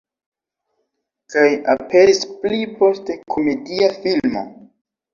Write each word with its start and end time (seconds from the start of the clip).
Kaj 1.35 1.43
aperis 1.75 2.23
pli 2.41 2.65
poste 2.83 3.21
komedia 3.37 3.95
filmo. 4.03 4.47